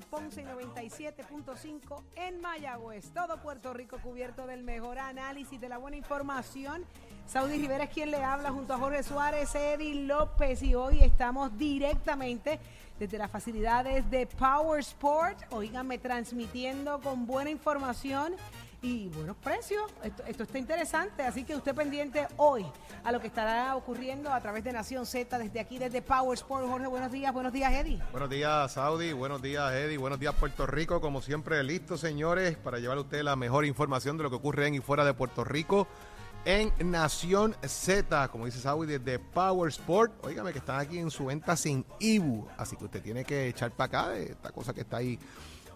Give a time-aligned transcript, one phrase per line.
[0.00, 3.10] Ponce y 97.5 en Mayagüez.
[3.12, 6.84] Todo Puerto Rico cubierto del mejor análisis, de la buena información.
[7.26, 11.56] Saudi Rivera es quien le habla junto a Jorge Suárez, Eddie López y hoy estamos
[11.58, 12.60] directamente
[12.98, 15.38] desde las facilidades de Power Sport.
[15.50, 18.34] Oíganme transmitiendo con buena información
[18.86, 19.82] y buenos precios.
[20.28, 22.64] Esto, está interesante, así que usted pendiente hoy
[23.02, 26.68] a lo que estará ocurriendo a través de Nación Z desde aquí, desde Power Sport.
[26.68, 28.00] Jorge, buenos días, buenos días, Eddie.
[28.12, 31.00] Buenos días, Saudi, buenos días, Eddie, buenos días, Puerto Rico.
[31.00, 34.68] Como siempre, listos, señores, para llevar a usted la mejor información de lo que ocurre
[34.68, 35.88] en y fuera de Puerto Rico
[36.44, 40.24] en Nación Z, como dice Saudi, desde Power Sport.
[40.24, 43.72] Óigame que están aquí en su venta sin IBU, así que usted tiene que echar
[43.72, 45.18] para acá de esta cosa que está ahí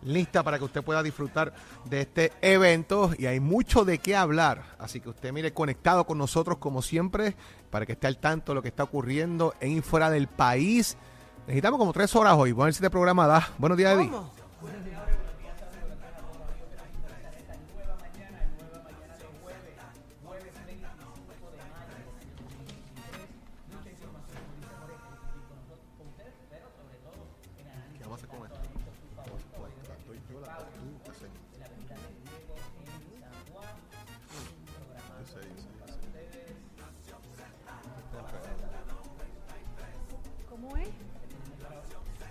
[0.02, 1.52] lista para que usted pueda disfrutar
[1.84, 4.62] de este evento y hay mucho de qué hablar.
[4.78, 7.36] Así que usted mire conectado con nosotros como siempre
[7.70, 10.96] para que esté al tanto de lo que está ocurriendo en y fuera del país.
[11.46, 12.52] Necesitamos como tres horas hoy.
[12.52, 13.48] Vamos si este programa da.
[13.58, 13.96] Buenos días.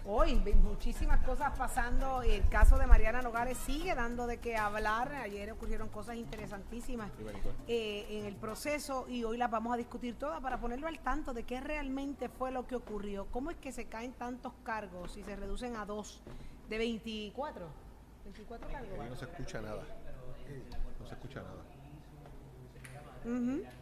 [0.09, 2.21] Hoy muchísimas cosas pasando.
[2.23, 5.13] El caso de Mariana Nogales sigue dando de qué hablar.
[5.13, 7.11] Ayer ocurrieron cosas interesantísimas
[7.67, 11.33] eh, en el proceso y hoy las vamos a discutir todas para ponerlo al tanto
[11.33, 13.27] de qué realmente fue lo que ocurrió.
[13.27, 16.21] ¿Cómo es que se caen tantos cargos y se reducen a dos
[16.69, 17.67] de 24?
[18.23, 19.09] 24 cargos.
[19.09, 19.83] no se escucha nada.
[20.99, 21.63] No se escucha nada.
[23.23, 23.78] te,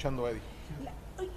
[0.00, 0.40] Eddie.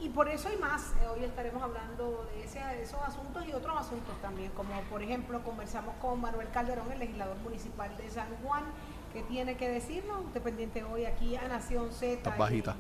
[0.02, 0.94] y por eso hay más.
[1.02, 5.44] Eh, hoy estaremos hablando de, ese, esos asuntos y otros asuntos también, como por ejemplo
[5.44, 8.64] conversamos con Manuel Calderón, el legislador municipal de San Juan,
[9.12, 12.30] que tiene que decirnos, dependiente hoy aquí a Nación Z.
[12.38, 12.76] bajita.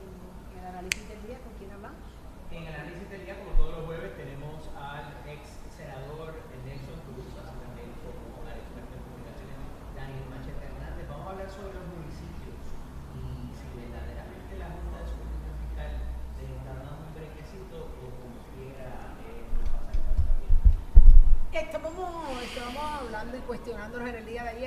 [0.53, 2.00] En, el análisis del día, ¿con quién hablamos?
[2.50, 5.44] En el análisis del día, como todos los jueves, tenemos al ex
[5.75, 6.31] senador
[6.63, 9.59] Nelson Cruz, así también como al experto en comunicaciones
[10.00, 11.09] Daniel Machete Hernández.
[11.11, 11.83] Vamos a hablar sobre los
[21.53, 24.59] Estamos, hablando y cuestionándonos en el día de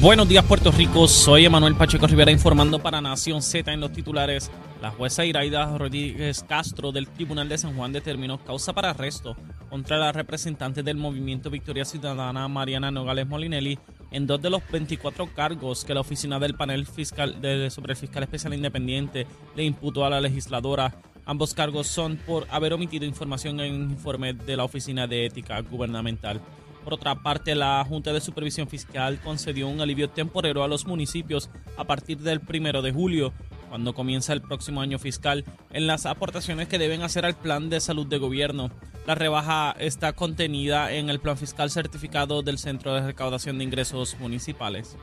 [0.00, 4.48] Buenos días Puerto Rico, soy Emanuel Pacheco Rivera informando para Nación Z en los titulares.
[4.80, 9.36] La jueza Iraida Rodríguez Castro del Tribunal de San Juan determinó causa para arresto
[9.68, 13.76] contra la representante del movimiento Victoria Ciudadana Mariana Nogales Molinelli
[14.12, 17.98] en dos de los 24 cargos que la oficina del panel fiscal de, sobre el
[17.98, 20.94] fiscal especial independiente le imputó a la legisladora.
[21.26, 26.40] Ambos cargos son por haber omitido información en informe de la Oficina de Ética Gubernamental.
[26.88, 31.50] Por otra parte, la Junta de Supervisión Fiscal concedió un alivio temporero a los municipios
[31.76, 33.34] a partir del primero de julio,
[33.68, 37.80] cuando comienza el próximo año fiscal, en las aportaciones que deben hacer al plan de
[37.80, 38.70] salud de gobierno.
[39.06, 44.16] La rebaja está contenida en el plan fiscal certificado del Centro de Recaudación de Ingresos
[44.18, 44.96] Municipales.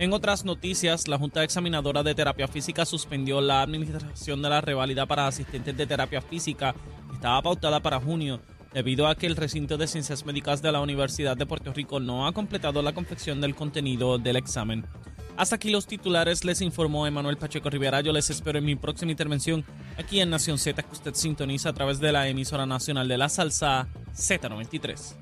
[0.00, 5.06] En otras noticias, la Junta Examinadora de Terapia Física suspendió la administración de la reválida
[5.06, 6.74] para asistentes de terapia física,
[7.08, 8.40] que estaba pautada para junio,
[8.72, 12.26] debido a que el recinto de ciencias médicas de la Universidad de Puerto Rico no
[12.26, 14.86] ha completado la confección del contenido del examen.
[15.36, 18.02] Hasta aquí los titulares, les informó Emanuel Pacheco Rivera.
[18.02, 19.64] Yo les espero en mi próxima intervención
[19.96, 23.28] aquí en Nación Z, que usted sintoniza a través de la emisora nacional de la
[23.28, 25.14] salsa Z93.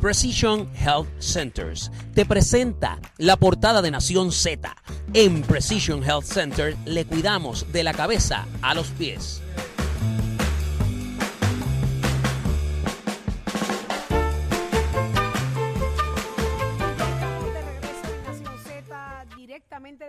[0.00, 4.74] Precision Health Centers te presenta la portada de Nación Z.
[5.12, 9.42] En Precision Health Center le cuidamos de la cabeza a los pies.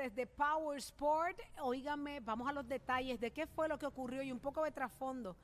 [0.01, 1.37] Desde Power Sport.
[1.61, 4.71] Óigame, vamos a los detalles de qué fue lo que ocurrió y un poco de
[4.71, 5.35] trasfondo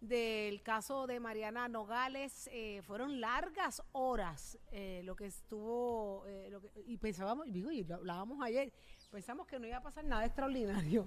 [0.00, 2.48] del caso de Mariana Nogales.
[2.52, 7.84] Eh, fueron largas horas eh, lo que estuvo, eh, lo que- y pensábamos, digo, y
[7.84, 8.72] lo hablábamos ayer,
[9.10, 11.06] pensamos que no iba a pasar nada extraordinario.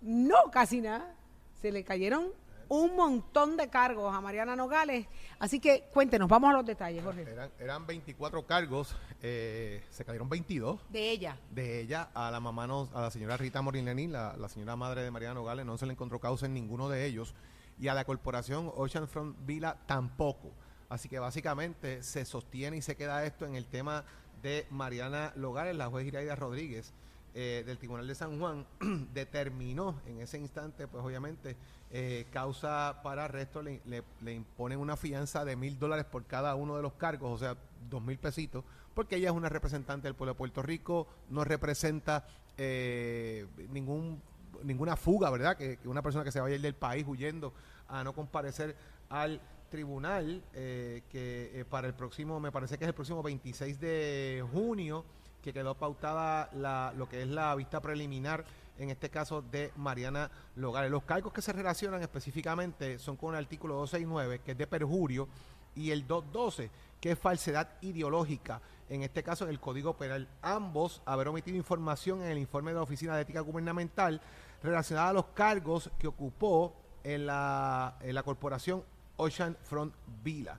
[0.00, 1.16] No, casi nada.
[1.60, 2.32] Se le cayeron
[2.68, 5.06] un montón de cargos a Mariana Nogales.
[5.38, 7.22] Así que cuéntenos, vamos a los detalles, Jorge.
[7.22, 11.38] Eran, eran 24 cargos, eh, se cayeron 22 De ella.
[11.50, 12.10] de ella.
[12.14, 15.34] A la mamá, no- a la señora Rita Morinelli, la, la señora madre de Mariana
[15.34, 17.34] Nogales, no se le encontró causa en ninguno de ellos.
[17.80, 20.50] Y a la corporación Oceanfront Vila tampoco.
[20.88, 24.04] Así que básicamente se sostiene y se queda esto en el tema
[24.42, 26.92] de Mariana Nogales, la juez Iraida Rodríguez.
[27.34, 28.66] eh, del Tribunal de San Juan
[29.14, 31.56] determinó en ese instante, pues obviamente,
[31.90, 36.76] eh, causa para arresto, le, le- imponen una fianza de mil dólares por cada uno
[36.76, 37.56] de los cargos, o sea,
[37.88, 38.64] dos mil pesitos,
[38.94, 42.26] porque ella es una representante del pueblo de Puerto Rico, no representa
[42.56, 44.20] eh, ningún
[44.64, 45.56] ninguna fuga, ¿verdad?
[45.56, 47.52] Que, una persona que se vaya del país huyendo
[47.88, 48.74] a no comparecer
[49.08, 53.78] al tribunal, eh, que eh, para el próximo, me parece que es el próximo 26
[53.78, 55.04] de junio,
[55.42, 58.44] que quedó pautada la, lo que es la vista preliminar,
[58.78, 60.90] en este caso de Mariana Logales.
[60.90, 65.28] Los cargos que se relacionan específicamente son con el artículo 269, que es de perjurio,
[65.74, 66.70] y el 212,
[67.00, 70.28] que es falsedad ideológica, en este caso en el Código Penal.
[70.42, 74.20] Ambos haber omitido información en el informe de la Oficina de Ética Gubernamental
[74.62, 78.82] relacionada a los cargos que ocupó en la, en la corporación
[79.16, 80.58] Ocean Front Vila.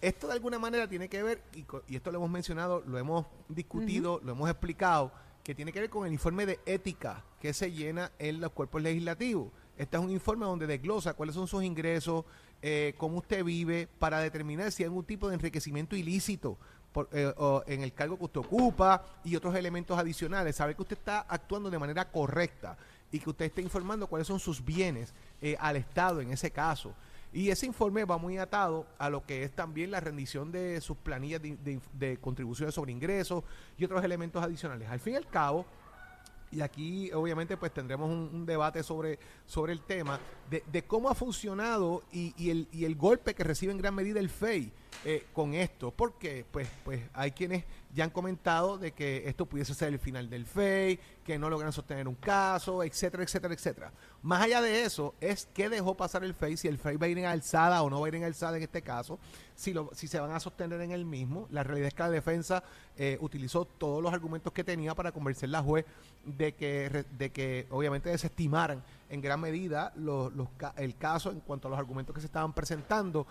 [0.00, 1.42] Esto de alguna manera tiene que ver,
[1.88, 5.10] y esto lo hemos mencionado, lo hemos discutido, lo hemos explicado,
[5.44, 8.82] que tiene que ver con el informe de ética que se llena en los cuerpos
[8.82, 9.52] legislativos.
[9.76, 12.24] Este es un informe donde desglosa cuáles son sus ingresos,
[12.62, 16.56] eh, cómo usted vive, para determinar si hay algún tipo de enriquecimiento ilícito
[16.92, 17.32] por- eh,
[17.66, 20.56] en el cargo que usted ocupa y otros elementos adicionales.
[20.56, 22.78] Saber que usted está actuando de manera correcta
[23.12, 26.94] y que usted esté informando cuáles son sus bienes eh, al Estado en ese caso.
[27.34, 30.96] Y ese informe va muy atado a lo que es también la rendición de sus
[30.96, 33.42] planillas de, de- contribuciones sobre ingresos
[33.76, 34.88] y otros elementos adicionales.
[34.88, 35.66] Al fin y al cabo,
[36.52, 41.10] y aquí obviamente pues tendremos un, un debate sobre, sobre el tema de, de cómo
[41.10, 44.70] ha funcionado y, y el, y el golpe que recibe en gran medida el FEI
[45.04, 45.90] eh, con esto.
[45.90, 47.64] Porque pues, pues hay quienes
[47.94, 51.72] ya han comentado de que esto pudiese ser el final del FEI, que no logran
[51.72, 53.92] sostener un caso, etcétera, etcétera, etcétera.
[54.22, 57.08] Más allá de eso, es qué dejó pasar el FEI, si el FEI va a
[57.08, 59.20] ir en alzada o no va a ir en alzada en este caso,
[59.54, 61.46] si, lo, si se van a sostener en el mismo.
[61.50, 62.64] La realidad es que la defensa
[62.96, 65.86] eh, utilizó todos los argumentos que tenía para convencer la juez
[66.24, 71.68] de que, de que obviamente desestimaran en gran medida los, los el caso en cuanto
[71.68, 73.26] a los argumentos que se estaban presentando.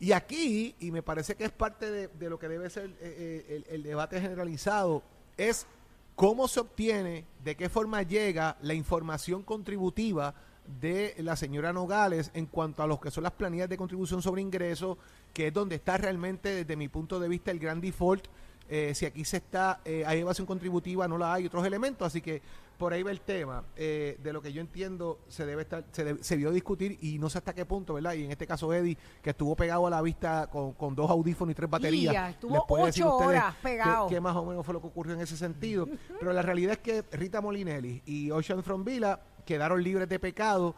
[0.00, 2.94] Y aquí, y me parece que es parte de, de lo que debe ser eh,
[3.00, 5.02] eh, el, el debate generalizado,
[5.36, 5.66] es
[6.14, 10.34] cómo se obtiene, de qué forma llega la información contributiva
[10.80, 14.42] de la señora Nogales en cuanto a lo que son las planillas de contribución sobre
[14.42, 14.96] ingresos,
[15.32, 18.26] que es donde está realmente, desde mi punto de vista, el gran default.
[18.68, 22.20] Eh, si aquí se está, eh, hay evasión contributiva, no la hay, otros elementos, así
[22.20, 22.40] que
[22.78, 23.62] por ahí va el tema.
[23.76, 27.18] Eh, de lo que yo entiendo, se debe estar, se, debe- se vio discutir y
[27.18, 28.14] no sé hasta qué punto, ¿verdad?
[28.14, 31.52] Y en este caso, Eddie, que estuvo pegado a la vista con, con dos audífonos
[31.52, 32.12] y tres baterías.
[32.14, 34.08] Ya, estuvo les puede decir ocho horas pegado.
[34.08, 35.86] qué más o menos fue lo que ocurrió en ese sentido.
[36.18, 40.74] Pero la realidad es que Rita Molinelli y Ocean From Villa quedaron libres de pecado.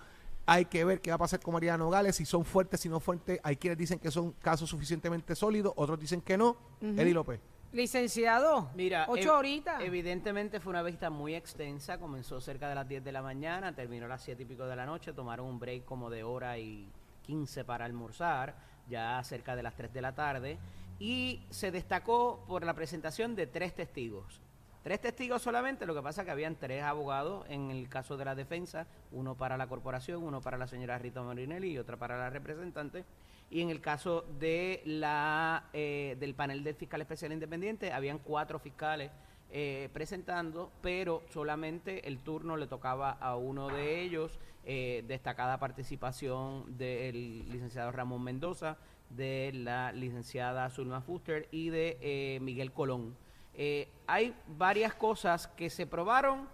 [0.49, 3.01] Hay que ver qué va a pasar con Mariana Nogales, si son fuertes, si no
[3.01, 3.41] fuertes.
[3.43, 6.57] Hay quienes dicen que son casos suficientemente sólidos, otros dicen que no.
[6.81, 7.41] Eddie López.
[7.77, 9.83] Licenciado, Mira, ocho ev- horitas.
[9.83, 14.07] Evidentemente fue una vista muy extensa, comenzó cerca de las 10 de la mañana, terminó
[14.07, 16.89] a las 7 y pico de la noche, tomaron un break como de hora y
[17.23, 18.57] 15 para almorzar,
[18.89, 20.59] ya cerca de las 3 de la tarde,
[20.99, 24.41] y se destacó por la presentación de tres testigos.
[24.83, 28.25] Tres testigos solamente, lo que pasa es que habían tres abogados en el caso de
[28.25, 32.17] la defensa, uno para la corporación, uno para la señora Rita Marinelli y otra para
[32.17, 33.05] la representante.
[33.51, 38.59] Y en el caso de la eh, del panel del fiscal especial independiente, habían cuatro
[38.59, 39.11] fiscales
[39.51, 44.39] eh, presentando, pero solamente el turno le tocaba a uno de ellos.
[44.69, 48.77] eh, destacada participación del licenciado Ramón Mendoza,
[49.11, 53.17] de la licenciada Zulma Fuster y de eh, Miguel Colón.
[53.55, 56.49] Eh, hay varias cosas que se probaron,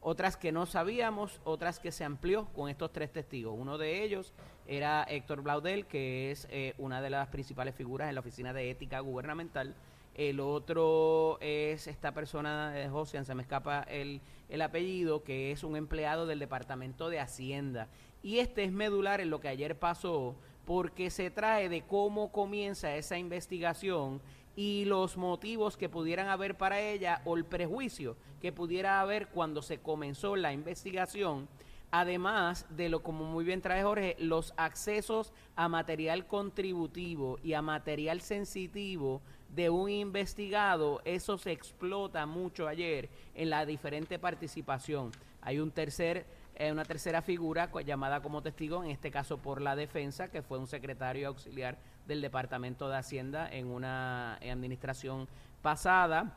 [0.00, 3.54] otras que no sabíamos, otras que se amplió con estos tres testigos.
[3.56, 4.32] Uno de ellos
[4.66, 8.70] era Héctor Blaudel, que es eh, una de las principales figuras en la Oficina de
[8.70, 9.74] Ética Gubernamental.
[10.14, 15.62] El otro es esta persona, eh, José, se me escapa el, el apellido, que es
[15.62, 17.88] un empleado del Departamento de Hacienda.
[18.22, 22.94] Y este es medular en lo que ayer pasó, porque se trae de cómo comienza
[22.96, 24.20] esa investigación
[24.58, 29.62] y los motivos que pudieran haber para ella o el prejuicio que pudiera haber cuando
[29.62, 31.46] se comenzó la investigación,
[31.92, 37.62] además de lo como muy bien trae Jorge, los accesos a material contributivo y a
[37.62, 39.22] material sensitivo
[39.54, 45.12] de un investigado, eso se explota mucho ayer en la diferente participación.
[45.40, 49.60] Hay un tercer eh, una tercera figura co- llamada como testigo, en este caso por
[49.60, 55.28] la defensa, que fue un secretario auxiliar del Departamento de Hacienda en una eh, administración
[55.62, 56.34] pasada.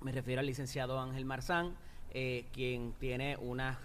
[0.00, 1.76] Me refiero al licenciado Ángel Marzán,
[2.12, 3.78] eh, quien tiene unas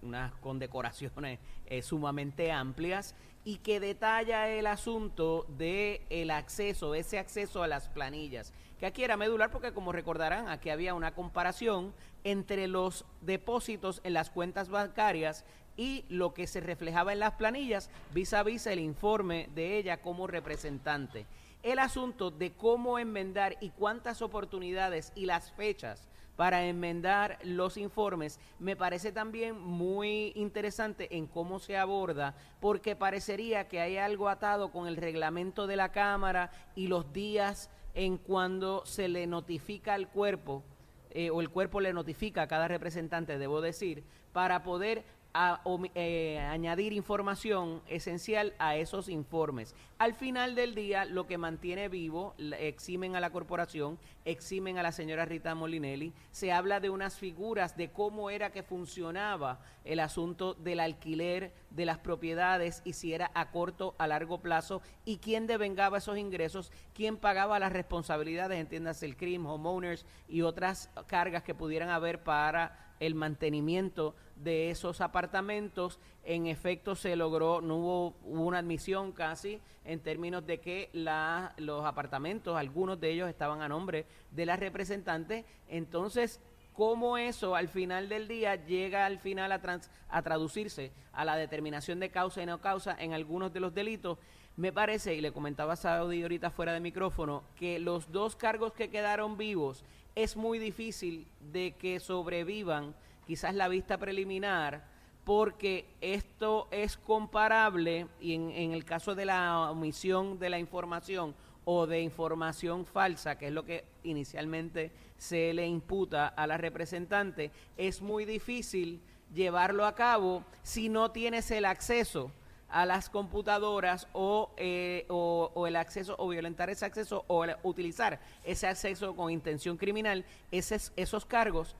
[0.00, 7.64] unas condecoraciones eh, sumamente amplias y que detalla el asunto de el acceso, ese acceso
[7.64, 12.68] a las planillas, que aquí era medular porque como recordarán, aquí había una comparación entre
[12.68, 15.44] los depósitos en las cuentas bancarias
[15.78, 20.02] y lo que se reflejaba en las planillas vis a vis el informe de ella
[20.02, 21.24] como representante.
[21.62, 28.38] El asunto de cómo enmendar y cuántas oportunidades y las fechas para enmendar los informes
[28.58, 34.70] me parece también muy interesante en cómo se aborda, porque parecería que hay algo atado
[34.70, 40.08] con el reglamento de la Cámara y los días en cuando se le notifica al
[40.08, 40.62] cuerpo,
[41.10, 45.04] eh, o el cuerpo le notifica a cada representante, debo decir, para poder
[45.40, 45.60] a-
[45.94, 49.72] eh, añadir información esencial a esos informes.
[49.98, 54.90] Al final del día, lo que mantiene vivo, eximen a la corporación, eximen a la
[54.90, 60.54] señora Rita Molinelli, se habla de unas figuras de cómo era que funcionaba el asunto
[60.54, 65.46] del alquiler de las propiedades y si era a corto, a largo plazo y quién
[65.46, 71.54] devengaba esos ingresos, quién pagaba las responsabilidades, entiéndase el crimen, homeowners y otras cargas que
[71.54, 75.98] pudieran haber para el mantenimiento de esos apartamentos.
[76.24, 81.54] En efecto, se logró, no hubo, hubo una admisión casi en términos de que la,
[81.56, 85.44] los apartamentos, algunos de ellos estaban a nombre de la representante.
[85.68, 86.40] Entonces,
[86.74, 91.36] cómo eso al final del día llega al final a, trans- a traducirse a la
[91.36, 94.18] determinación de causa y no causa en algunos de los delitos,
[94.56, 98.72] me parece, y le comentaba a Saudi ahorita fuera de micrófono, que los dos cargos
[98.72, 99.84] que quedaron vivos
[100.22, 102.92] es muy difícil de que sobrevivan
[103.24, 104.84] quizás la vista preliminar,
[105.22, 111.36] porque esto es comparable, y en, en el caso de la omisión de la información
[111.64, 117.52] o de información falsa, que es lo que inicialmente se le imputa a la representante,
[117.76, 119.00] es muy difícil
[119.32, 122.32] llevarlo a cabo si no tienes el acceso
[122.68, 128.66] a las computadoras o, eh, o, el acceso o violentar ese acceso o utilizar ese
[128.66, 131.76] acceso con intención criminal, esos, esos cargos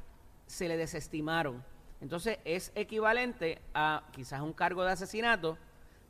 [0.47, 1.63] se le desestimaron.
[2.01, 5.59] Entonces es equivalente a quizás un cargo de asesinato,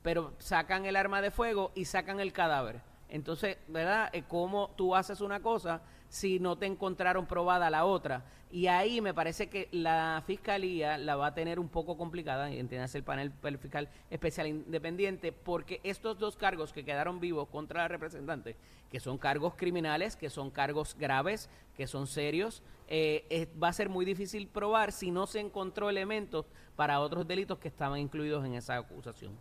[0.02, 2.80] pero sacan el arma de fuego y sacan el cadáver.
[3.08, 4.10] Entonces, ¿verdad?
[4.12, 8.24] Eh, ¿Cómo tú haces una cosa si no te encontraron probada la otra?
[8.50, 12.58] Y ahí me parece que la fiscalía la va a tener un poco complicada, y
[12.58, 17.82] entiendes el panel el fiscal especial independiente, porque estos dos cargos que quedaron vivos contra
[17.82, 18.56] la representante,
[18.90, 23.72] que son cargos criminales, que son cargos graves, que son serios, eh, es- va a
[23.74, 28.46] ser muy difícil probar si no se encontró elementos para otros delitos que estaban incluidos
[28.46, 29.32] en esa acusación.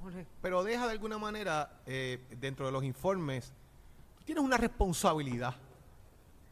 [0.00, 0.24] Jorge.
[0.40, 3.52] Pero deja de alguna manera, eh, dentro de los informes,
[4.16, 5.54] tú tienes una responsabilidad.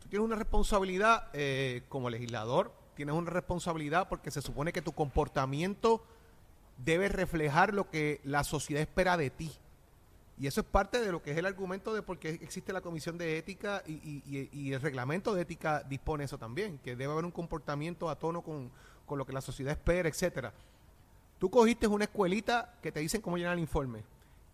[0.08, 6.02] Tienes una responsabilidad eh, como legislador, tienes una responsabilidad porque se supone que tu comportamiento
[6.78, 9.52] debe reflejar lo que la sociedad espera de ti.
[10.40, 12.80] Y eso es parte de lo que es el argumento de por qué existe la
[12.80, 17.32] Comisión de Ética y el reglamento de ética dispone eso también, que debe haber un
[17.32, 18.70] comportamiento a tono con,
[19.04, 20.52] con lo que la sociedad espera, etcétera.
[21.40, 24.04] Tú cogiste una escuelita que te dicen cómo llenar el informe.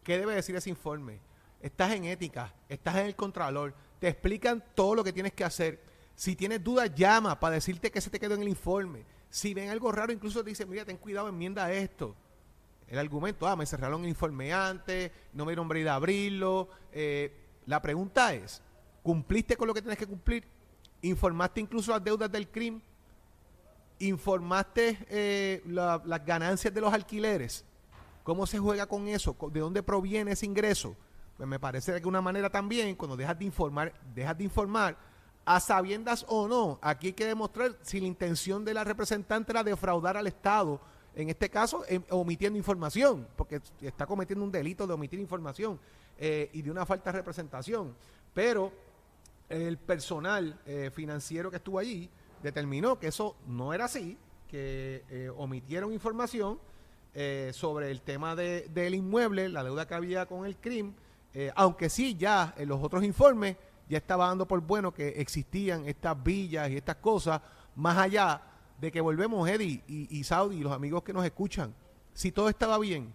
[0.02, 1.20] ¿Qué debe decir ese informe?
[1.64, 3.72] estás en ética, estás en el contralor,
[4.04, 5.80] te explican todo lo que tienes que hacer.
[6.14, 9.02] Si tienes dudas, llama para decirte que se te quedó en el informe.
[9.30, 12.14] Si ven algo raro, incluso te dicen, mira, ten cuidado, enmienda esto.
[12.86, 16.68] El argumento, ah, me cerraron el informe antes, no me dieron break de abrirlo.
[16.92, 17.34] Eh,
[17.64, 18.60] la pregunta es,
[19.02, 20.44] ¿cumpliste con lo que tienes que cumplir?
[21.00, 22.82] ¿Informaste incluso las deudas del crimen?
[24.00, 27.64] ¿Informaste eh, la- las ganancias de los alquileres?
[28.22, 29.34] ¿Cómo se juega con eso?
[29.50, 30.94] ¿De dónde proviene ese ingreso?
[31.36, 34.96] Pues me parece de una manera también, cuando dejas de informar, dejas de informar,
[35.44, 39.62] a sabiendas o no, aquí hay que demostrar si la intención de la representante era
[39.62, 40.80] defraudar al Estado,
[41.14, 45.78] en este caso em- omitiendo información, porque está cometiendo un delito de omitir información
[46.18, 47.94] eh, y de una falta de representación.
[48.32, 48.72] Pero
[49.48, 52.08] el personal eh, financiero que estuvo allí
[52.42, 54.16] determinó que eso no era así,
[54.48, 56.58] que eh, omitieron información
[57.12, 60.94] eh, sobre el tema de- del inmueble, la deuda que había con el CRIM,
[61.34, 63.56] eh, aunque sí ya en los otros informes
[63.88, 67.40] ya estaba dando por bueno que existían estas villas y estas cosas,
[67.74, 68.40] más allá
[68.80, 71.74] de que volvemos, Eddie y, Saudi y los amigos que nos escuchan,
[72.12, 73.12] si todo estaba bien,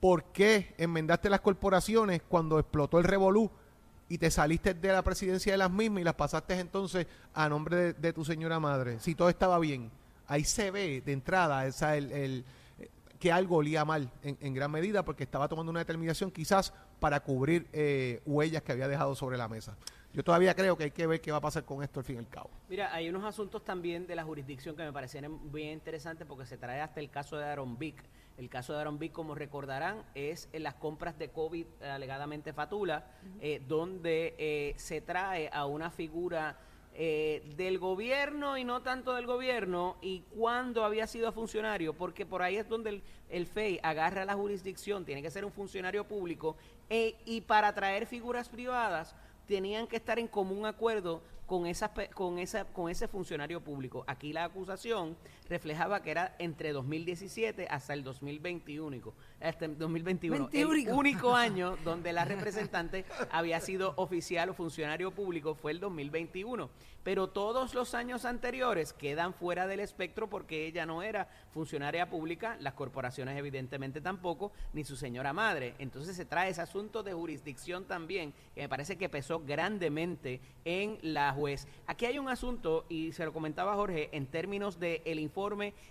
[0.00, 3.50] ¿por qué enmendaste las corporaciones cuando explotó el revolú
[4.08, 7.92] y te saliste de la presidencia de las mismas y las pasaste entonces a nombre
[7.92, 9.00] de, tu señora madre?
[9.00, 9.90] Si todo estaba bien,
[10.26, 12.44] ahí se ve de entrada esa, el,
[13.18, 17.20] que algo olía mal en, en gran medida porque estaba tomando una determinación quizás para
[17.20, 19.76] cubrir eh, huellas que había dejado sobre la mesa.
[20.12, 22.16] Yo todavía creo que hay que ver qué va a pasar con esto al fin
[22.16, 22.50] y al cabo.
[22.68, 26.56] Mira, hay unos asuntos también de la jurisdicción que me parecieron bien interesantes porque se
[26.56, 28.02] trae hasta el caso de Aaron Vick.
[28.38, 33.04] El caso de Aaron Vick, como recordarán, es en las compras de COVID alegadamente Fatula,
[33.40, 36.58] eh, donde eh, se trae a una figura
[37.00, 42.42] eh, del gobierno y no tanto del gobierno y cuando había sido funcionario, porque por
[42.42, 46.56] ahí es donde el, FEI agarra la jurisdicción, tiene que ser un funcionario público
[46.90, 49.14] e- y para traer figuras privadas
[49.46, 54.02] tenían que estar en común acuerdo con esa, pe- con esa con ese funcionario público.
[54.08, 55.16] Aquí la acusación
[55.48, 62.12] reflejaba que era entre 2017 hasta el 2021, hasta el 2021, el único año donde
[62.12, 66.70] la representante había sido oficial o funcionario público fue el 2021.
[67.04, 72.58] Pero todos los años anteriores quedan fuera del espectro porque ella no era funcionaria pública,
[72.60, 75.74] las corporaciones evidentemente tampoco, ni su señora madre.
[75.78, 80.98] Entonces se trae ese asunto de jurisdicción también, que me parece que pesó grandemente en
[81.00, 81.66] la juez.
[81.86, 85.37] Aquí hay un asunto, y se lo comentaba Jorge, en términos del el informe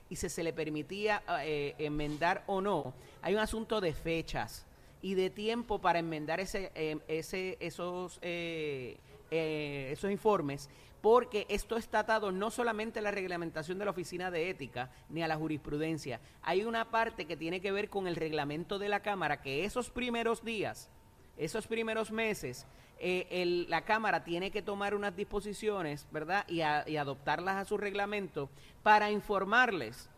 [0.10, 4.66] y si se le permitía eh, enmendar o no, hay un asunto de fechas
[5.02, 8.98] y de tiempo para enmendar ese, eh, ese, esos, eh,
[9.32, 10.70] eh, esos informes,
[11.02, 15.22] porque esto está atado no solamente a la reglamentación de la Oficina de Ética ni
[15.22, 19.02] a la jurisprudencia, hay una parte que tiene que ver con el reglamento de la
[19.02, 20.90] Cámara, que esos primeros días,
[21.38, 22.66] esos primeros meses,
[23.00, 26.46] eh, la Cámara tiene que tomar unas disposiciones, ¿verdad?
[26.48, 28.50] Y, y adoptarlas a su reglamento
[28.84, 30.10] para informarles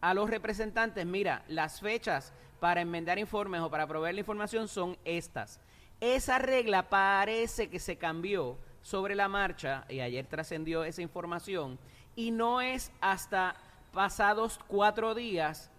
[0.00, 4.96] a los representantes, mira, las fechas para enmendar informes o para proveer la información son
[5.04, 5.60] estas.
[6.00, 11.78] Esa regla parece que se cambió sobre la marcha y ayer trascendió esa información
[12.14, 13.56] y no es hasta
[13.92, 15.70] pasados cuatro días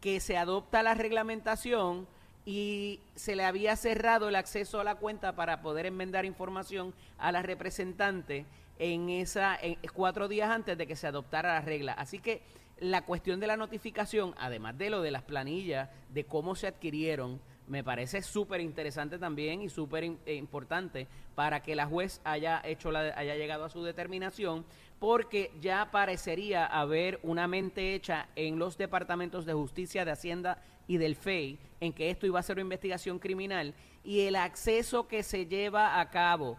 [0.00, 2.06] que se adopta la reglamentación
[2.46, 7.32] y se le había cerrado el acceso a la cuenta para poder enmendar información a
[7.32, 8.46] la representante
[8.78, 9.58] en esa
[9.92, 11.92] cuatro días antes de que se adoptara la regla.
[11.92, 12.42] Así que
[12.78, 17.40] la cuestión de la notificación, además de lo de las planillas, de cómo se adquirieron,
[17.66, 22.92] me parece súper interesante también y súper im- importante para que la juez haya hecho
[22.92, 24.64] la, haya llegado a su determinación,
[25.00, 30.96] porque ya parecería haber una mente hecha en los departamentos de justicia, de Hacienda y
[30.98, 35.22] del FEI en que esto iba a ser una investigación criminal y el acceso que
[35.22, 36.58] se lleva a cabo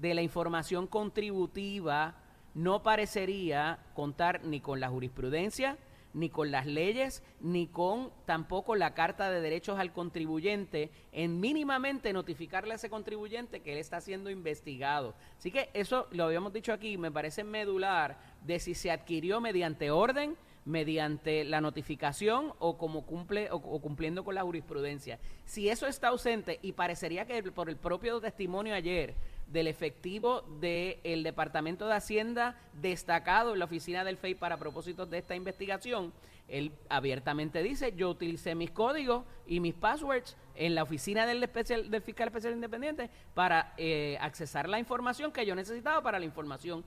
[0.00, 2.16] de la información contributiva
[2.54, 5.78] no parecería contar ni con la jurisprudencia,
[6.14, 12.12] ni con las leyes, ni con tampoco la Carta de Derechos al Contribuyente, en mínimamente
[12.12, 15.14] notificarle a ese contribuyente que él está siendo investigado.
[15.38, 19.90] Así que eso lo habíamos dicho aquí, me parece medular de si se adquirió mediante
[19.90, 25.18] orden, mediante la notificación o como cumple o, cumpliendo con la jurisprudencia.
[25.44, 29.14] Si eso está ausente y parecería que por el propio testimonio ayer
[29.48, 35.18] del efectivo del Departamento de Hacienda destacado en la oficina del FEI para propósitos de
[35.18, 36.12] esta investigación,
[36.48, 42.02] él abiertamente dice, yo utilicé mis códigos y mis passwords en la oficina del, del
[42.02, 46.84] fiscal especial independiente para eh, accesar la información que yo necesitaba para la información.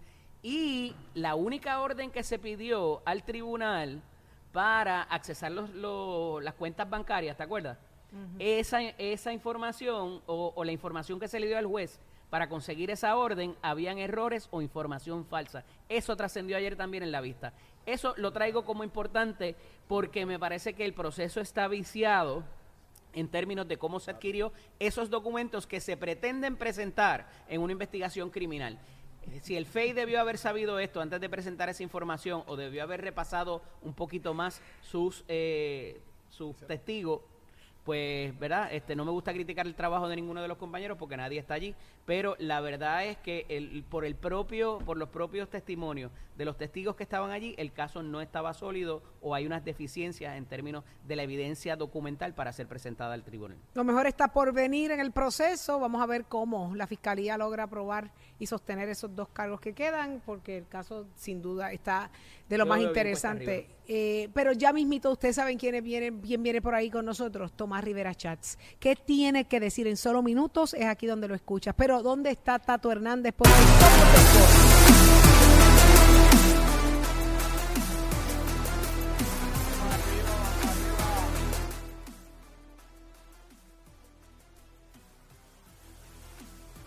[0.47, 4.03] Y la única orden que se pidió al tribunal
[4.51, 7.79] para accesar los, los- las cuentas bancarias, ¿te acuerdas?
[8.39, 12.91] esa, esa información o, o la información que se le dio al juez para conseguir
[12.91, 15.63] esa orden, habían errores o información falsa.
[15.89, 17.51] Eso trascendió ayer también en la vista.
[17.87, 19.55] Eso lo traigo como importante
[19.87, 22.43] porque me parece que el proceso está viciado
[23.13, 28.29] en términos de cómo se adquirió esos documentos que se pretenden presentar en una investigación
[28.29, 28.77] criminal.
[29.31, 32.83] Eh, Si el FEI debió haber sabido esto antes de presentar esa información o debió
[32.83, 37.21] haber repasado un poquito más sus, eh, sus testigos,
[37.85, 38.73] pues, ¿verdad?
[38.73, 41.53] Este, no me gusta criticar el trabajo de ninguno de los compañeros porque nadie está
[41.53, 46.45] allí, pero la verdad es que el, por el propio, por los propios testimonios de
[46.45, 50.45] los testigos que estaban allí, el caso no estaba sólido o hay unas deficiencias en
[50.45, 53.57] términos de la evidencia documental para ser presentada al tribunal.
[53.75, 55.79] Lo mejor está por venir en el proceso.
[55.79, 60.23] Vamos a ver cómo la fiscalía logra probar y sostener esos dos cargos que quedan,
[60.25, 62.09] porque el caso sin duda está
[62.49, 63.69] de lo Yo más lo interesante.
[63.87, 67.83] Eh, pero ya mismito, ustedes saben quién viene, quién viene por ahí con nosotros, Tomás
[67.83, 68.57] Rivera Chats.
[68.79, 70.73] ¿Qué tiene que decir en solo minutos?
[70.73, 71.75] Es aquí donde lo escuchas.
[71.77, 73.35] Pero ¿dónde está Tato Hernández?
[73.37, 73.51] Corre.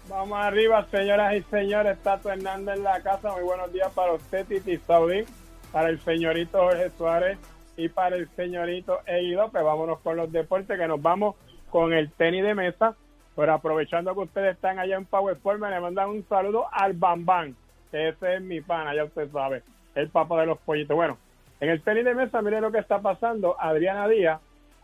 [0.08, 1.98] Vamos arriba, señoras y señores.
[2.02, 3.30] Tato Hernández en la casa.
[3.32, 5.24] Muy buenos días para usted, Titi Saudí,
[5.72, 7.38] para el señorito Jorge Suárez
[7.76, 9.62] y para el señorito Eddie López.
[9.62, 11.36] Vámonos con los deportes, que nos vamos
[11.70, 12.96] con el tenis de mesa.
[13.36, 17.54] Pero aprovechando que ustedes están allá en PowerPoint, me le mandan un saludo al Bambán,
[17.90, 19.62] que ese es mi pana, ya usted sabe,
[19.94, 20.96] el papá de los pollitos.
[20.96, 21.18] Bueno,
[21.60, 23.54] en el tenis de mesa, miren lo que está pasando.
[23.60, 24.40] Adriana Díaz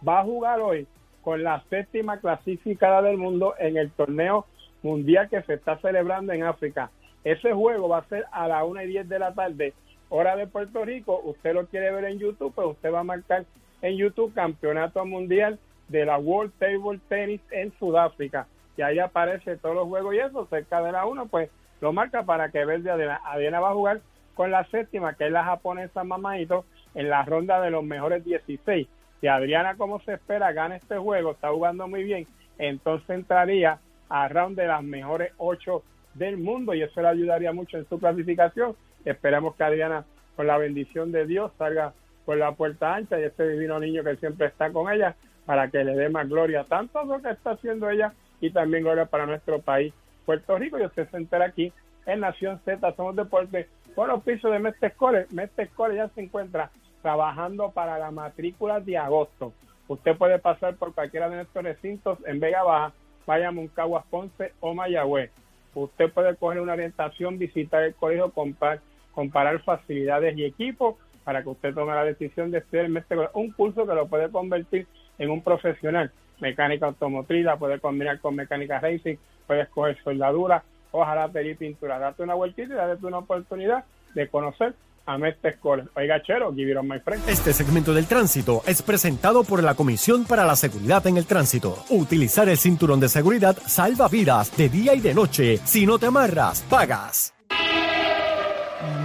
[0.07, 0.87] va a jugar hoy
[1.23, 4.47] con la séptima clasificada del mundo en el torneo
[4.83, 6.91] mundial que se está celebrando en África.
[7.25, 9.73] Ese juego va a ser a las 1 y 10 de la tarde,
[10.09, 11.21] hora de Puerto Rico.
[11.25, 13.45] Usted lo quiere ver en YouTube, pues usted va a marcar
[13.83, 18.47] en YouTube Campeonato Mundial de la World Table Tennis en Sudáfrica.
[18.77, 22.25] Y ahí aparece todos los juegos y eso, cerca de la 1, pues lo marca
[22.25, 23.21] para que vea de Adriana.
[23.25, 24.01] Adriana va a jugar
[24.35, 26.65] con la séptima, que es la japonesa Mamadito,
[26.95, 28.89] en la ronda de los mejores 16.
[29.21, 32.27] Si Adriana, como se espera, gana este juego, está jugando muy bien,
[32.59, 35.83] entonces entraría a round de las mejores ocho
[36.15, 38.77] del mundo y eso le ayudaría mucho en su clasificación.
[39.05, 40.05] Esperamos que Adriana,
[40.37, 41.93] con la bendición de Dios, salga
[42.25, 45.15] por la puerta ancha y este divino niño que siempre está con ella
[45.47, 48.85] para que le dé más gloria tanto a lo que está haciendo ella y también
[48.85, 49.93] gloria para nuestro país,
[50.25, 50.79] Puerto Rico.
[50.79, 51.73] Y usted se entera aquí
[52.07, 55.27] en Nación Z, Somos Deportes, con los pisos de Mestre Escole.
[55.31, 56.71] Mestre Escole ya se encuentra
[57.03, 59.53] trabajando para la matrícula de agosto.
[59.89, 62.93] Usted puede pasar por cualquiera de nuestros recintos en Vega Baja,
[63.27, 65.31] Bayamón, Caguas, Ponce o Mayagüez.
[65.75, 68.81] Usted puede coger una orientación, visitar el colegio, comparar,
[69.15, 72.89] comparar facilidades y equipos para que usted tome la decisión de estudiar
[73.35, 74.87] un curso que lo puede convertir
[75.19, 76.13] en un profesional.
[76.41, 81.99] Mecánica automotriz, la puede combinar con mecánica racing, puede escoger soldadura, hojalatería y pintura.
[81.99, 84.75] Date una vueltita y date una oportunidad de conocer
[85.07, 85.85] a Mestre Escole.
[85.97, 87.29] Oiga, chero, give it on my friend.
[87.29, 91.85] Este segmento del tránsito es presentado por la Comisión para la Seguridad en el Tránsito.
[91.91, 95.59] Utilizar el cinturón de seguridad salva vidas de día y de noche.
[95.65, 97.34] Si no te amarras, pagas.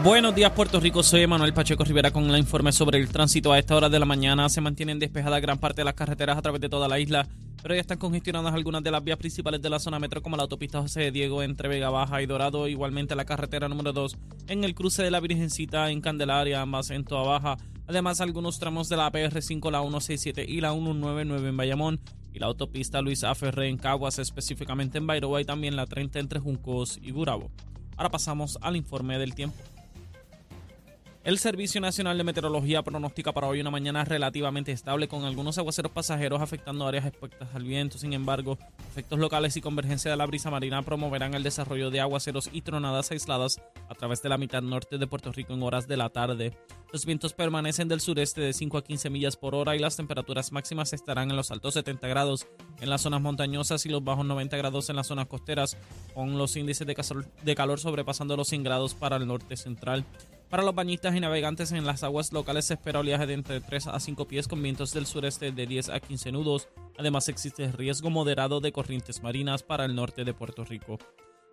[0.03, 3.51] Buenos días Puerto Rico, soy Manuel Pacheco Rivera con el informe sobre el tránsito.
[3.51, 6.41] A esta hora de la mañana se mantienen despejadas gran parte de las carreteras a
[6.41, 7.27] través de toda la isla,
[7.61, 10.43] pero ya están congestionadas algunas de las vías principales de la zona metro como la
[10.43, 14.63] autopista José de Diego entre Vega Baja y Dorado, igualmente la carretera número 2 en
[14.63, 17.57] el cruce de la Virgencita en Candelaria, ambas en Toa Baja.
[17.85, 21.99] Además algunos tramos de la PR5, la 167 y la 199 en Bayamón
[22.33, 23.35] y la autopista Luis A.
[23.35, 27.51] Ferré en Caguas, específicamente en Bairoa y también la 30 entre Juncos y Gurabo.
[27.99, 29.57] Ahora pasamos al informe del tiempo.
[31.29, 35.91] El Servicio Nacional de Meteorología pronostica para hoy una mañana relativamente estable con algunos aguaceros
[35.91, 37.99] pasajeros afectando áreas expuestas al viento.
[37.99, 38.57] Sin embargo,
[38.89, 43.11] efectos locales y convergencia de la brisa marina promoverán el desarrollo de aguaceros y tronadas
[43.11, 46.57] aisladas a través de la mitad norte de Puerto Rico en horas de la tarde.
[46.91, 50.51] Los vientos permanecen del sureste de 5 a 15 millas por hora y las temperaturas
[50.51, 52.47] máximas estarán en los altos 70 grados
[52.81, 55.77] en las zonas montañosas y los bajos 90 grados en las zonas costeras,
[56.15, 60.03] con los índices de calor, sobrepasando los 100 grados para el norte central.
[60.49, 63.85] Para los bañistas y navegantes en las aguas locales se espera oleaje de entre 3
[63.87, 66.69] a 5 pies con vientos del sureste de 10 a 15 nudos.
[66.97, 70.97] Además existe riesgo moderado de corrientes marinas para el norte de Puerto Rico.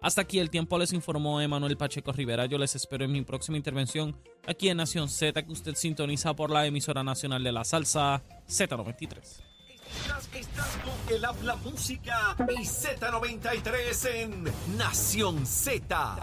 [0.00, 2.46] Hasta aquí el tiempo les informó Emanuel Pacheco Rivera.
[2.46, 6.50] Yo les espero en mi próxima intervención aquí en Nación Z que usted sintoniza por
[6.50, 9.42] la emisora nacional de la salsa Z93.
[9.88, 14.44] Estás, estás con el habla música y Z93 en
[14.78, 16.16] Nación Z.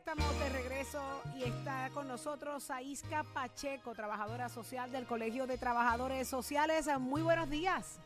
[0.00, 6.26] estamos de regreso y está con nosotros Aisca Pacheco, trabajadora social del Colegio de Trabajadores
[6.26, 6.88] Sociales.
[6.98, 8.00] Muy buenos días.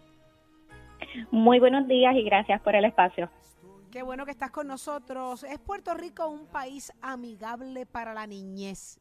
[1.31, 3.31] Muy buenos días y gracias por el espacio.
[3.93, 5.45] Qué bueno que estás con nosotros.
[5.45, 9.01] ¿Es Puerto Rico un país amigable para la niñez?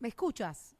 [0.00, 0.76] ¿Me escuchas?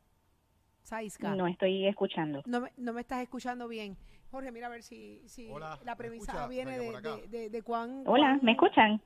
[0.83, 1.35] Saisca.
[1.35, 2.43] No estoy escuchando.
[2.45, 3.97] No me estás escuchando bien.
[4.31, 7.63] Jorge, mira a ver si, si Hola, la ¿me premisa viene de, de, de- de
[7.63, 8.03] cuán...
[8.07, 9.01] Hola, cuán- ¿me escuchan?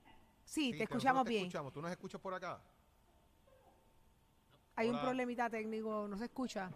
[0.44, 1.42] Sí, Sí, te escuchamos te bien.
[1.44, 1.72] escuchamos.
[1.72, 2.60] ¿Tú nos escuchas por acá?
[4.74, 6.70] Hay un problemita técnico, no se escucha.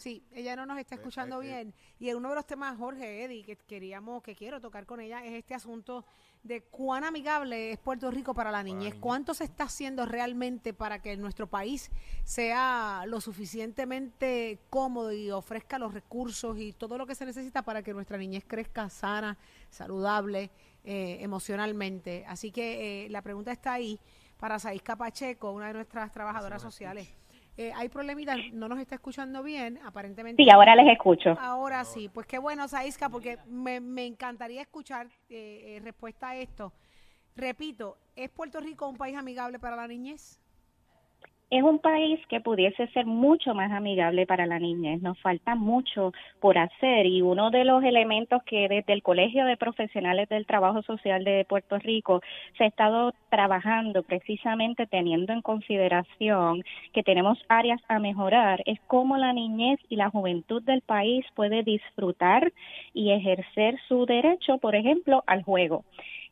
[0.00, 1.74] Sí, ella no nos está Eh, escuchando bien.
[1.98, 5.34] Y uno de los temas, Jorge, Eddie, que queríamos, que quiero tocar con ella, es
[5.34, 6.06] este asunto
[6.42, 8.94] de cuán amigable es Puerto Rico para la niñez.
[8.98, 11.90] ¿Cuánto se está haciendo realmente para que nuestro país
[12.24, 17.82] sea lo suficientemente cómodo y ofrezca los recursos y todo lo que se necesita para
[17.82, 19.36] que nuestra niñez crezca sana,
[19.68, 20.50] saludable,
[20.82, 22.24] eh, emocionalmente?
[22.26, 24.00] Así que eh, la pregunta está ahí
[24.38, 27.19] para Saisca Pacheco, una de nuestras trabajadoras sociales.
[27.60, 30.42] Eh, hay problemitas, no nos está escuchando bien, aparentemente.
[30.42, 31.36] Sí, ahora les escucho.
[31.38, 36.36] Ahora sí, pues qué bueno, Saisca, porque me, me encantaría escuchar eh, eh, respuesta a
[36.36, 36.72] esto.
[37.36, 40.40] Repito, ¿es Puerto Rico un país amigable para la niñez?
[41.50, 45.02] Es un país que pudiese ser mucho más amigable para la niñez.
[45.02, 49.56] Nos falta mucho por hacer y uno de los elementos que desde el Colegio de
[49.56, 52.20] Profesionales del Trabajo Social de Puerto Rico
[52.56, 59.16] se ha estado trabajando precisamente teniendo en consideración que tenemos áreas a mejorar es cómo
[59.16, 62.52] la niñez y la juventud del país puede disfrutar
[62.94, 65.82] y ejercer su derecho, por ejemplo, al juego.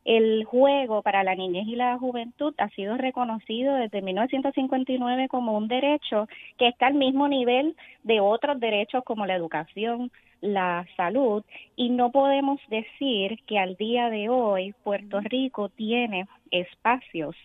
[0.05, 5.69] El juego para la niñez y la juventud ha sido reconocido desde 1959 como un
[5.69, 11.45] derecho que está al mismo nivel de otros derechos como la educación, la salud,
[11.77, 17.37] y no podemos decir que al día de hoy Puerto Rico tiene espacios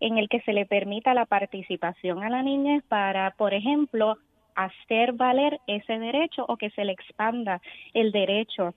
[0.00, 4.16] en el que se le permita la participación a la niñez para, por ejemplo,
[4.54, 7.60] hacer valer ese derecho o que se le expanda
[7.94, 8.74] el derecho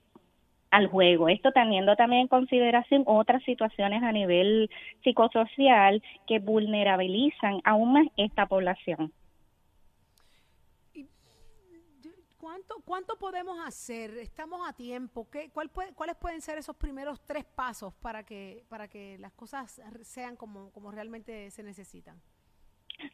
[0.72, 1.28] al juego.
[1.28, 4.70] Esto teniendo también en consideración otras situaciones a nivel
[5.04, 9.12] psicosocial que vulnerabilizan aún más esta población.
[12.38, 14.16] ¿Cuánto, ¿Cuánto podemos hacer?
[14.18, 15.28] ¿Estamos a tiempo?
[15.30, 19.32] ¿Qué, cuál puede- ¿Cuáles pueden ser esos primeros tres pasos para que, para que las
[19.32, 22.20] cosas sean como, como realmente se necesitan?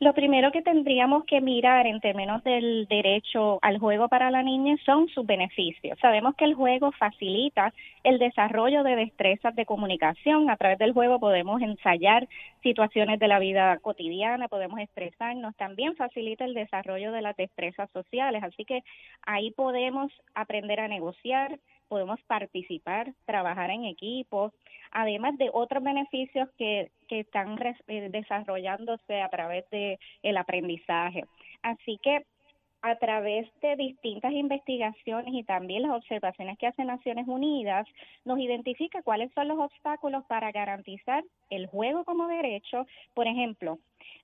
[0.00, 4.80] Lo primero que tendríamos que mirar en términos del derecho al juego para la niñez
[4.84, 5.98] son sus beneficios.
[6.00, 7.72] Sabemos que el juego facilita
[8.04, 10.50] el desarrollo de destrezas de comunicación.
[10.50, 12.28] A través del juego podemos ensayar
[12.62, 15.56] situaciones de la vida cotidiana, podemos expresarnos.
[15.56, 18.42] También facilita el desarrollo de las destrezas sociales.
[18.44, 18.82] Así que
[19.22, 21.58] ahí podemos aprender a negociar,
[21.88, 24.52] podemos participar, trabajar en equipo,
[24.90, 29.98] además de otros beneficios que, que están eh, desarrollándose a través de
[30.36, 31.24] aprendizaje.
[31.62, 32.24] Así que
[32.82, 37.86] a través de distintas investigaciones y también las observaciones que hace Naciones Unidas,
[38.24, 42.86] nos identifica cuáles son los obstáculos para garantizar el juego como derecho.
[43.14, 43.78] Por ejemplo,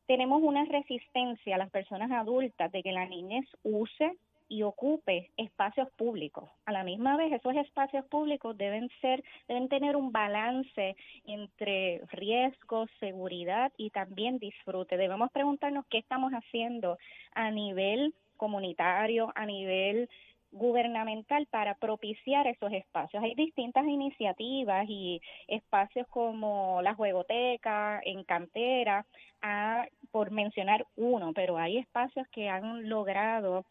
[0.06, 4.12] tenemos una resistencia a las personas adultas de que la niñez use
[4.48, 6.50] y ocupe espacios públicos.
[6.66, 12.90] A la misma vez, esos espacios públicos deben ser, deben tener un balance entre riesgos,
[13.00, 14.96] seguridad y también disfrute.
[14.96, 16.98] Debemos preguntarnos qué estamos haciendo
[17.34, 20.08] a nivel comunitario, a nivel
[20.54, 23.22] gubernamental para propiciar esos espacios.
[23.22, 29.04] Hay distintas iniciativas y espacios como la juegoteca, en cantera,
[29.42, 33.64] ah, por mencionar uno, pero hay espacios que han logrado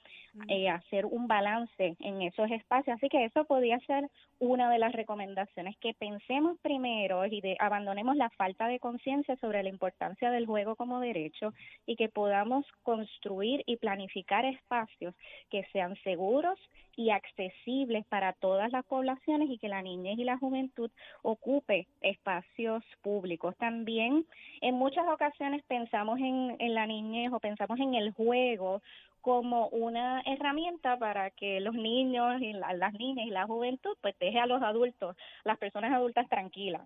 [0.50, 2.98] eh, hacer un balance en esos espacios.
[2.98, 8.18] Así que eso podría ser una de las recomendaciones, que pensemos primero y de, abandonemos
[8.18, 11.54] la falta de conciencia sobre la importancia del juego como derecho
[11.86, 15.16] y que podamos construir y planificar espacios
[15.50, 16.60] que sean seguros
[16.96, 22.84] y accesibles para todas las poblaciones y que la niñez y la juventud ocupe espacios
[23.02, 23.56] públicos.
[23.58, 24.26] También
[24.62, 28.82] en muchas ocasiones pensamos en, la niñez o pensamos en el juego
[29.22, 34.18] como una herramienta para que los niños y la- las niñas y la juventud pues
[34.20, 36.82] deje a los adultos, las personas adultas tranquilas.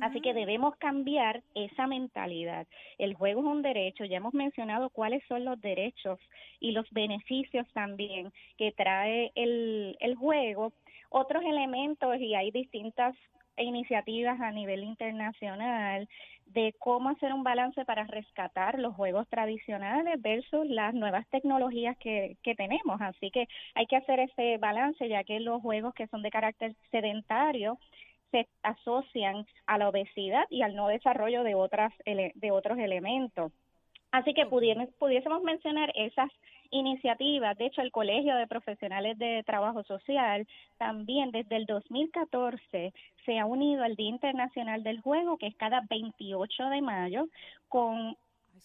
[0.00, 2.66] Así que debemos cambiar esa mentalidad.
[2.96, 6.18] El juego es un derecho, ya hemos mencionado cuáles son los derechos
[6.58, 10.72] y los beneficios también que trae el, el juego.
[11.10, 13.14] Otros elementos, y hay distintas
[13.56, 16.08] iniciativas a nivel internacional
[16.46, 22.36] de cómo hacer un balance para rescatar los juegos tradicionales versus las nuevas tecnologías que,
[22.42, 23.00] que tenemos.
[23.00, 26.74] Así que hay que hacer ese balance ya que los juegos que son de carácter
[26.90, 27.78] sedentario
[28.30, 33.52] se asocian a la obesidad y al no desarrollo de otras de otros elementos.
[34.10, 36.30] Así que pudiésemos mencionar esas
[36.70, 37.56] iniciativas.
[37.58, 40.46] De hecho, el Colegio de Profesionales de Trabajo Social
[40.78, 42.92] también desde el 2014
[43.24, 47.28] se ha unido al Día Internacional del Juego, que es cada 28 de mayo,
[47.68, 48.16] con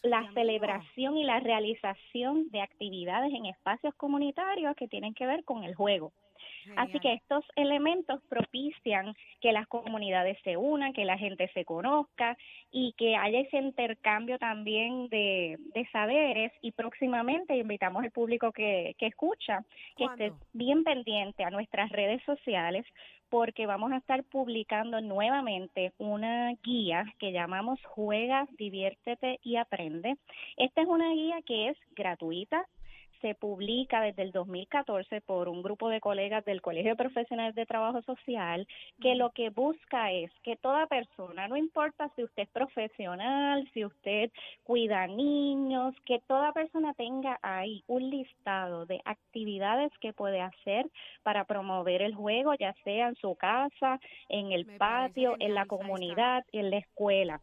[0.04, 5.64] la celebración y la realización de actividades en espacios comunitarios que tienen que ver con
[5.64, 6.12] el juego.
[6.76, 12.38] Así que estos elementos propician que las comunidades se unan, que la gente se conozca
[12.72, 16.52] y que haya ese intercambio también de, de saberes.
[16.62, 19.64] Y próximamente invitamos al público que, que escucha
[19.96, 22.86] que esté bien pendiente a nuestras redes sociales
[23.30, 30.18] porque vamos a estar publicando nuevamente una guía que llamamos Juega, Diviértete y Aprende.
[30.58, 32.66] Esta es una guía que es gratuita,
[33.22, 37.66] se publica desde el 2014 por un grupo de colegas del Colegio de Profesionales de
[37.66, 38.68] Trabajo Social,
[39.02, 43.86] que lo que busca es que toda persona, no importa si usted es profesional, si
[43.86, 44.32] usted
[44.64, 50.86] cuida niños, que toda persona tenga ahí un listado de actividades que puede hacer
[51.24, 56.46] para promover el juego, ya sea en su casa, en el patio, en la comunidad,
[56.52, 57.42] en la escuela.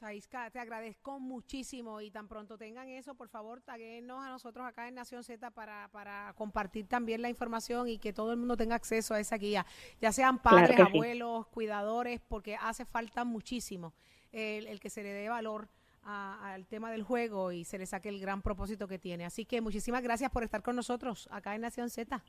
[0.00, 4.88] Saiska, te agradezco muchísimo y tan pronto tengan eso, por favor, taguenos a nosotros acá
[4.88, 8.76] en Nación Z para, para compartir también la información y que todo el mundo tenga
[8.76, 9.66] acceso a esa guía,
[10.00, 13.92] ya sean padres, abuelos, cuidadores, porque hace falta muchísimo
[14.32, 15.68] el, que se le dé valor
[16.02, 19.26] al tema del juego y se le saque el gran propósito que tiene.
[19.26, 22.22] Así que muchísimas gracias por estar con nosotros acá en Nación Z.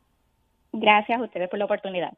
[0.73, 2.11] Gracias a ustedes por la oportunidad.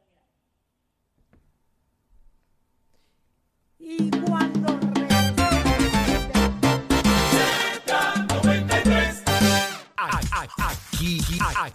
[3.77, 4.52] Y cuando
[11.03, 11.67] I.
[11.67, 11.73] aqui.